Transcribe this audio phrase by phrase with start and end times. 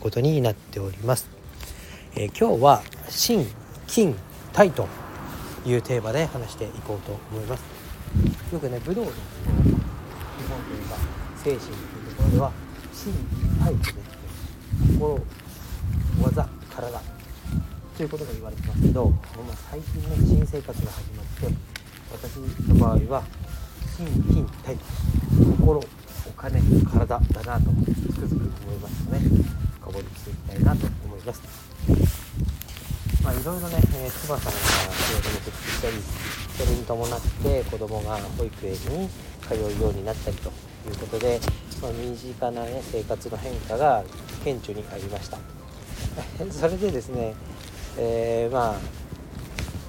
[0.00, 1.28] ことになっております、
[2.16, 3.46] えー、今日は新
[3.86, 4.16] 金
[4.52, 4.88] タと
[5.64, 7.62] いうテーマで話していこうと思います。
[8.52, 9.20] よくね武道の基本
[10.64, 10.96] というか
[11.36, 12.52] 精神というところでは
[12.92, 13.12] 新
[13.62, 13.92] タイとで
[14.98, 15.22] 心
[16.22, 17.00] 技体
[17.96, 19.16] ということが言われてますけど、ま
[19.52, 21.46] あ、最近ね新生活が始まって
[22.10, 23.22] 私の場合は
[23.96, 24.76] 心筋体
[25.58, 29.59] 心お金体だなとつくづく思いますので、ね、
[30.60, 31.42] いなと思います。
[33.24, 34.58] まあ、いろいろね、えー、妻さんが
[34.96, 35.96] 仕事に復帰したり
[36.56, 39.08] それに伴って子供が保育園に
[39.42, 41.38] 通うようになったりということで、
[41.82, 44.02] まあ、身近な、ね、生活の変化が
[44.42, 45.38] 顕著にありました
[46.50, 47.34] それでですね、
[47.98, 48.74] えー、まあ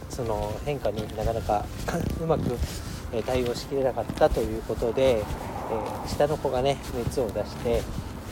[0.10, 1.66] その変化になかなか
[2.22, 2.58] うまく
[3.26, 7.82] 対応しきれなかったということで、えー、下の子がね熱を出して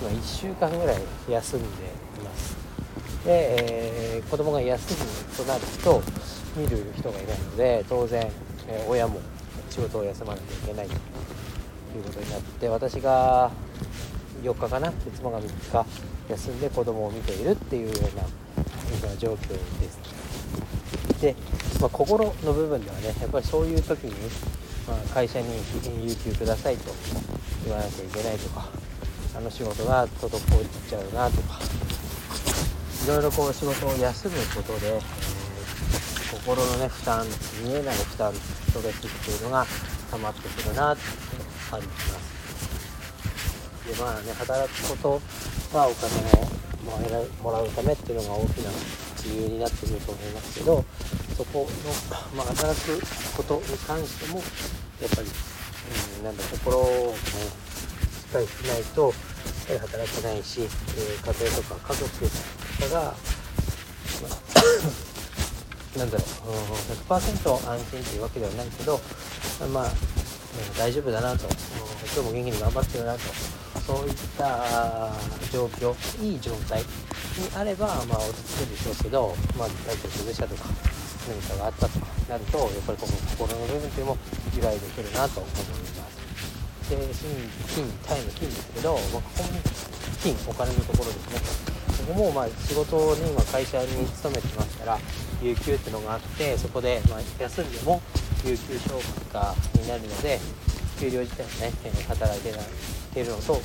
[0.02, 1.70] 今1週間ぐらい休んでい
[2.24, 2.56] ます。
[3.26, 6.02] で、えー、子供が休むとなると
[6.56, 8.32] 見る人がいないので当然、
[8.68, 9.20] えー、親も
[9.70, 10.98] 仕事を休まなきゃいけないとい
[12.02, 13.52] うことになって私が
[14.42, 15.86] 4日かな妻が3日
[16.30, 19.58] 休んで子供を見ているっていうような状況で
[19.90, 21.22] す。
[21.22, 21.36] で、
[21.82, 24.14] まあ、心の部分ではねやっぱりそういう時に
[24.90, 25.48] まあ、会社に
[26.04, 26.92] 有給くださいと
[27.64, 28.68] 言わなきゃいけないとか
[29.36, 30.40] あの仕事が滞っ
[30.90, 31.60] ちゃうなとか。
[33.06, 37.26] いろいろこう仕事を休むことで、えー、心のね負担
[37.64, 39.66] 見えない負担ストレスっていうのが
[40.12, 41.02] 溜まってくるなって
[41.72, 42.30] 感じます。
[43.88, 45.22] でまあね働くこ
[45.72, 46.60] とはお金を
[47.42, 48.70] もらうためっていうのが大きな
[49.24, 50.84] 理由になってくると思いますけど
[51.38, 53.00] そこの、まあ、働く
[53.36, 54.40] ことに関しても
[55.02, 55.28] やっぱり、
[56.20, 57.69] うん、なんだ心をね
[58.30, 59.14] かりしないと
[59.68, 64.30] やはり働けないし、えー、家庭とか家族とかが、ま
[65.96, 66.50] あ、なんだろう
[67.10, 69.00] 100%安心っていうわけではないけど
[69.74, 69.92] まあ、
[70.78, 71.46] 大丈夫だなと。
[72.16, 73.20] 今日も元気に頑張ってるなと。
[73.86, 75.12] そういった
[75.52, 76.86] 状況いい状態に
[77.56, 80.66] あればまあ落ち着くでしょうけどまあ体調崩したとか
[81.28, 84.18] 何かがあったとかなるとやっぱりこの心の部分っていうのも
[84.56, 85.99] 由来できるなと思います。
[86.90, 87.14] で
[87.76, 89.50] 金タイの金ですけど、まあ、ここも
[90.24, 91.70] 金お金のところですね
[92.08, 94.98] ここもまあ仕事に今会社に勤めてますから
[95.42, 98.02] 有給っていうのがあってそこでま休んでも
[98.46, 99.00] 有給消
[99.32, 100.40] 化になるので
[101.00, 103.62] 給料自体もね働いているのと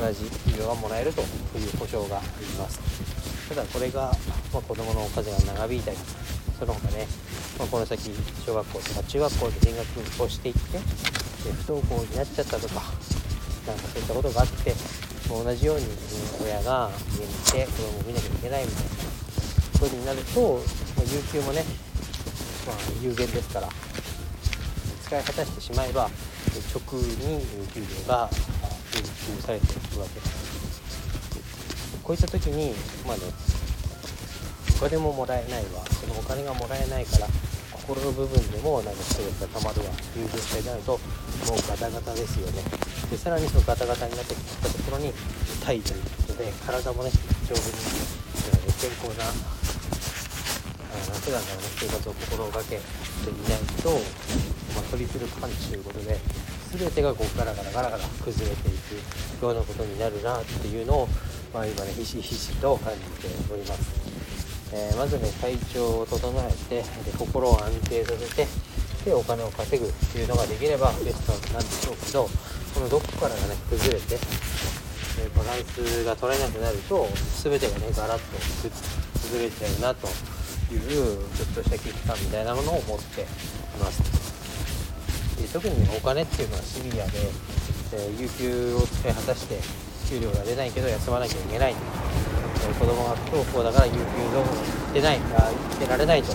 [0.00, 4.12] 同じ給料がもらえるという保証がありますただこれが、
[4.52, 5.96] まあ、子どもの数が長引いたり
[6.58, 7.06] その他ね、
[7.58, 8.10] まあ、この先
[8.46, 10.78] 小学校とか中学校で進学をしていって
[11.52, 12.74] 不登校になっちゃったとか
[13.66, 14.74] なんかそういったことがあって
[15.28, 15.86] 同じように
[16.42, 18.90] 親が家にいて子供を見なきゃいけないみたいな
[19.80, 20.40] ことになると、
[20.96, 21.64] まあ、有給もね、
[22.66, 23.68] まあ、有限ですから
[25.04, 26.10] 使い果たしてしまえば
[26.74, 28.28] 直に給料が
[28.92, 30.20] 請求されていくわけ。
[30.20, 32.74] ですこういった時に
[33.06, 33.22] まあね
[34.76, 35.84] お金ももらえないわ。
[35.86, 37.26] そのお金がもらえないから
[37.86, 42.64] 心の部分でもなんかストレスがたまるわいう状態になるともうガタガタですよね。
[43.10, 45.12] でさらにそのガタガタになってきたところに
[45.60, 47.10] 痛いということで体もね
[47.44, 47.76] 丈夫に、
[48.64, 49.28] え健康な
[51.20, 52.80] 普段からの生活を心がけてい
[53.48, 53.90] ないと、
[54.76, 56.18] まあ、トリプルパンチということで
[56.76, 61.08] 全てがこうガラガラガラガラ崩れていくようなことになるなっていうのを、
[61.52, 64.03] まあ、今ねひしひしと感じております、
[64.74, 68.46] えー、まずね体調を整えてで心を安定させて
[69.04, 72.28] でお金を稼ぐっていうのができればベストなんでしょうけど
[72.74, 74.18] このどこからがね崩れて
[75.20, 77.06] えバランスが取れなくなると
[77.42, 78.68] 全てがねガラッと
[79.22, 80.08] 崩れちゃうなと
[80.72, 80.80] いう
[81.36, 83.24] ちょっとした危機感みたいなものを持ってい
[83.78, 84.02] ます。
[85.40, 87.18] で特に、ね、お金っていうのはシビアで、
[87.92, 89.60] えー、有給を使い果たして
[90.08, 91.74] 給料が出ないけど休まなきゃいけない、
[92.72, 94.42] 子供が不登校だから有給が
[94.92, 96.32] 出ないあ出られないと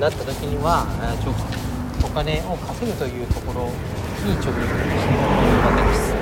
[0.00, 0.86] なった時には
[1.20, 1.34] ちょ
[2.04, 3.68] お金を稼ぐというところ
[4.24, 6.14] に直撃しているわけです。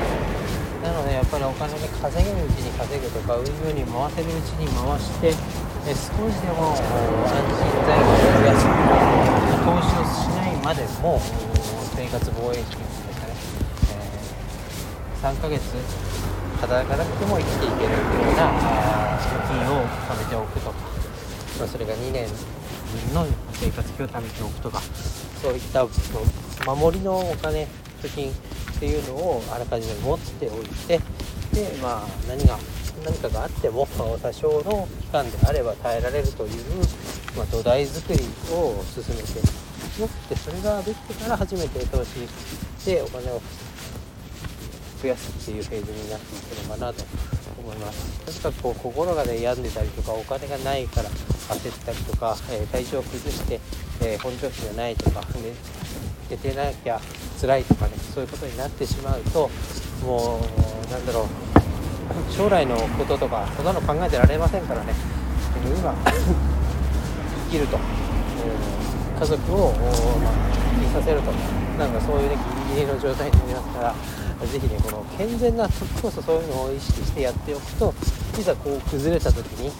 [0.82, 5.32] なのでやっぱりお金で稼げるうちに稼ぐとか運用に回せるうちに回して
[5.86, 6.92] え少しでも安心
[7.84, 8.64] 材料を増やす
[9.64, 11.20] 投資をしないまでも
[11.96, 13.32] 生活防衛資金ですかね、
[13.92, 15.62] えー、3ヶ月
[16.60, 17.98] 働かなくても生きていけるよ
[18.32, 18.50] うな
[19.18, 20.76] 貯金を貯めておくとか、
[21.58, 24.80] まあ、それが2年分の生活費を貯めておくとか
[25.42, 25.86] そういった
[26.66, 27.66] 守りのお金
[28.02, 28.34] 貯金っ
[28.78, 30.98] ていうのをあらかじめ持っておいて
[31.52, 32.58] で、まあ、何が
[33.04, 33.86] 何かがあっても
[34.22, 36.64] 多少の期間であれば耐えられるという、
[37.36, 38.18] まあ、土台作り
[38.52, 39.64] を進めて
[40.00, 42.26] よってそれができてから初めて投資
[42.84, 43.40] でお金を
[45.04, 47.04] 増やすっていうフェーズになっていくのかなと
[47.60, 48.24] 思います。
[48.24, 53.60] とにかくこう心がね病んでたりとかお金がないから焦ったりとか、えー、体調を崩して、
[54.00, 55.26] えー、本調子じゃないとか、ね、
[56.30, 56.98] 出てなきゃ
[57.38, 59.50] 辛いとかねそういうことになってしまうと
[60.02, 60.40] も
[60.88, 64.94] うなんだろう将来のこととかそんなの考えてられませんからね。
[65.64, 65.94] 今
[67.46, 67.78] 生きると、
[69.24, 70.34] 家族を、まあ、
[70.76, 71.32] 生きさせると
[71.80, 72.36] なんかそういうね
[72.68, 73.94] ギリギリの状態になりますから
[74.44, 77.94] 是非ねこの健全な時こそそういうのを意識してやっておくと
[78.38, 79.72] いざこう崩れた時に、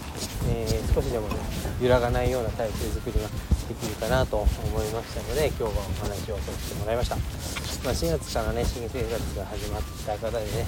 [0.49, 1.35] えー、少しでもね
[1.79, 3.29] 揺らがないような体制づくりが
[3.69, 4.49] できるかなと思
[4.81, 5.73] いましたので今日はお
[6.09, 10.67] 話をさせてもらいました、まあ、4月からね新生活が始まった方でね、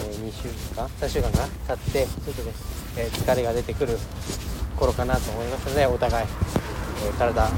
[0.00, 2.52] えー、2週間か3週間が経ってちょっとね、
[2.96, 3.98] えー、疲れが出てくる
[4.76, 6.26] 頃かなと思いますのでお互い、
[7.06, 7.50] え、体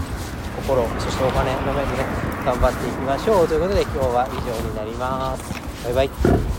[0.57, 2.05] 心そしてお金の面でね
[2.45, 5.85] 頑張っていきましょうということで今日は以上になります。
[5.85, 6.56] バイバイ。